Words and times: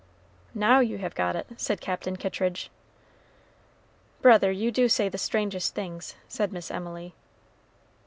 "Now 0.55 0.79
you 0.79 0.97
have 0.97 1.13
got 1.13 1.35
it," 1.35 1.45
said 1.57 1.79
Captain 1.79 2.15
Kittridge. 2.15 2.71
"Brother, 4.19 4.51
you 4.51 4.71
do 4.71 4.89
say 4.89 5.09
the 5.09 5.19
strangest 5.19 5.75
things," 5.75 6.15
said 6.27 6.51
Miss 6.51 6.71
Emily. 6.71 7.13